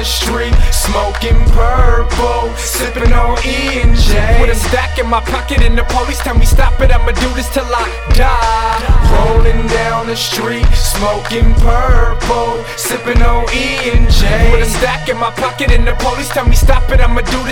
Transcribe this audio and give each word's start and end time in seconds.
the 0.00 0.06
street, 0.06 0.54
smoking 0.72 1.36
purple, 1.52 2.48
sipping 2.56 3.12
on 3.12 3.36
E 3.44 3.80
and 3.82 3.94
J. 3.94 4.40
With 4.40 4.48
a 4.48 4.54
stack 4.54 4.98
in 4.98 5.06
my 5.06 5.20
pocket 5.20 5.60
and 5.60 5.76
the 5.76 5.84
police 5.84 6.18
tell 6.20 6.36
me 6.38 6.46
stop 6.46 6.80
it, 6.80 6.90
I'ma 6.90 7.12
do 7.12 7.28
this 7.34 7.52
till 7.52 7.68
I 7.68 7.84
die. 8.16 8.80
Rolling 9.12 9.66
down 9.68 10.06
the 10.06 10.16
street, 10.16 10.64
smoking 10.72 11.52
purple, 11.60 12.64
sipping 12.76 13.20
on 13.20 13.44
E 13.52 13.92
and 13.92 14.10
J. 14.10 14.52
With 14.52 14.62
a 14.62 14.70
stack 14.78 15.10
in 15.10 15.18
my 15.18 15.30
pocket 15.30 15.70
and 15.70 15.86
the 15.86 15.94
police 16.00 16.30
tell 16.30 16.46
me 16.46 16.56
stop 16.56 16.90
it, 16.90 17.00
I'ma 17.00 17.20
do 17.20 17.42
this 17.44 17.49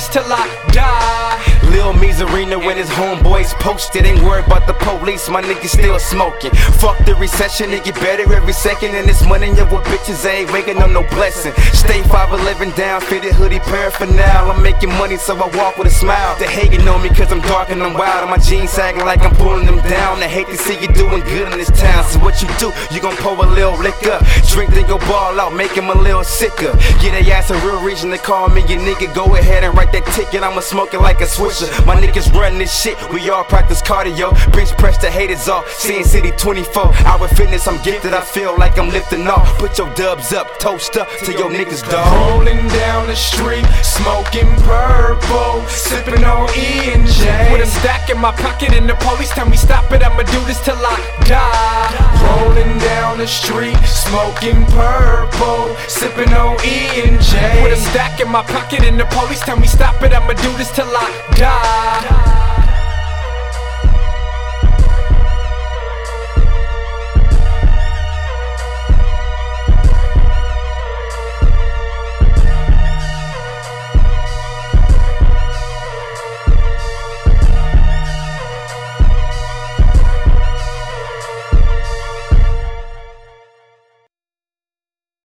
Mizarino 2.48 2.64
when 2.64 2.76
his 2.76 2.88
homeboys 2.90 3.52
posted. 3.60 4.04
Ain't 4.04 4.22
worried 4.22 4.46
about 4.46 4.66
the 4.66 4.74
police, 4.74 5.28
my 5.28 5.42
niggas 5.42 5.70
still 5.70 5.98
smoking. 5.98 6.50
Fuck 6.80 7.04
the 7.04 7.14
recession, 7.14 7.72
it 7.72 7.84
get 7.84 7.94
better 7.96 8.32
every 8.32 8.52
second. 8.52 8.94
And 8.94 9.08
this 9.08 9.24
money 9.26 9.50
of 9.50 9.72
what 9.72 9.84
bitches 9.84 10.24
ain't 10.26 10.52
waking 10.52 10.78
up 10.78 10.90
no 10.90 11.02
blessing. 11.02 11.52
Stay 11.72 12.00
5'11 12.02 12.74
down, 12.76 13.00
fitted 13.00 13.32
hoodie 13.32 13.60
paraphernalia. 13.60 14.52
I'm 14.52 14.62
making 14.62 14.90
money 14.90 15.16
so 15.16 15.36
I 15.36 15.56
walk 15.56 15.78
with 15.78 15.88
a 15.88 15.90
smile. 15.90 16.36
They 16.38 16.46
hating 16.46 16.86
on 16.88 17.02
me 17.02 17.08
cause 17.10 17.32
I'm 17.32 17.40
dark 17.42 17.70
and 17.70 17.82
I'm 17.82 17.94
wild. 17.94 18.22
And 18.22 18.30
my 18.30 18.38
jeans 18.38 18.70
sagging 18.70 19.04
like 19.04 19.22
I'm 19.22 19.34
pulling 19.36 19.66
them 19.66 19.78
down. 19.88 20.20
They 20.20 20.28
hate 20.28 20.48
to 20.48 20.56
see 20.56 20.78
you 20.80 20.88
doing 20.88 21.20
good 21.20 21.52
in 21.52 21.58
this 21.58 21.70
town. 21.78 22.04
So 22.04 22.18
what 22.20 22.42
you 22.42 22.48
do, 22.58 22.72
you 22.90 23.00
gon' 23.00 23.16
pour 23.16 23.36
a 23.36 23.46
little 23.46 23.78
liquor. 23.78 24.18
Drink, 24.48 24.72
then 24.74 24.86
go 24.86 24.98
ball 24.98 25.38
out, 25.40 25.54
make 25.54 25.72
him 25.72 25.90
a 25.90 25.94
little 25.94 26.24
sicker. 26.24 26.72
Get 27.00 27.14
a 27.14 27.32
ass 27.32 27.50
a 27.50 27.54
real 27.66 27.82
reason 27.82 28.10
to 28.10 28.18
call 28.18 28.48
me 28.48 28.60
your 28.62 28.80
nigga. 28.80 29.14
Go 29.14 29.36
ahead 29.36 29.64
and 29.64 29.76
write 29.76 29.92
that 29.92 30.06
ticket, 30.14 30.42
I'ma 30.42 30.60
smoke 30.60 30.94
it 30.94 31.00
like 31.00 31.20
a 31.20 31.24
swisher. 31.26 31.68
My 31.86 31.96
niggas 31.96 32.32
run 32.38 32.58
this 32.58 32.72
shit, 32.72 32.96
we 33.12 33.28
all 33.30 33.44
practice 33.44 33.82
cardio. 33.82 34.32
Bench 34.52 34.70
press 34.78 34.96
the 34.98 35.10
haters 35.10 35.48
off. 35.48 35.68
Sin 35.70 36.04
City 36.04 36.30
24 36.30 36.94
hour 37.04 37.28
fitness, 37.28 37.66
I'm 37.66 37.82
gifted, 37.82 38.14
I 38.14 38.20
feel 38.20 38.56
like 38.56 38.78
I'm 38.78 38.90
lifting 38.90 39.26
off. 39.26 39.58
Put 39.58 39.78
your 39.78 39.92
dubs 39.94 40.32
up, 40.32 40.58
toast 40.58 40.96
up 40.96 41.08
to 41.24 41.32
your 41.32 41.50
niggas, 41.50 41.82
dog. 41.90 42.06
Rolling 42.14 42.66
down 42.68 43.06
the 43.06 43.16
street, 43.16 43.66
smoking 43.82 44.48
purple, 44.62 45.66
sipping 45.66 46.24
on 46.24 46.48
E 46.56 46.92
and 46.94 47.06
J. 47.06 47.52
With 47.52 47.62
a 47.62 47.66
stack 47.66 48.08
in 48.10 48.18
my 48.18 48.32
pocket 48.32 48.72
and 48.72 48.88
the 48.88 48.94
police 48.94 49.30
tell 49.30 49.48
me 49.48 49.56
stop 49.56 49.90
it, 49.92 50.02
I'ma 50.02 50.22
do 50.22 50.40
this 50.46 50.60
till 50.64 50.76
I 50.78 50.96
die. 51.26 52.08
Rolling 52.28 52.78
down 52.78 53.18
the 53.18 53.26
street, 53.26 53.78
smoking 53.84 54.64
purple, 54.66 55.74
sipping 55.88 56.32
on 56.34 56.56
E 56.64 57.02
and 57.02 57.20
J. 57.20 57.62
With 57.62 57.72
a 57.72 57.80
stack 57.90 58.20
in 58.20 58.30
my 58.30 58.42
pocket 58.42 58.82
and 58.84 58.98
the 58.98 59.06
police 59.06 59.40
tell 59.40 59.58
me 59.58 59.66
stop 59.66 60.02
it, 60.02 60.12
I'ma 60.12 60.34
do 60.34 60.52
this 60.56 60.70
till 60.72 60.86
I 60.86 61.08
die. 61.36 61.77